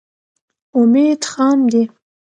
امید 0.79 1.21
خاندي. 1.31 1.83